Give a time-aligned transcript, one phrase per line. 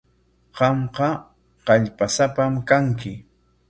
[0.57, 1.09] Qamqa
[1.65, 3.11] kallpasapam kanki.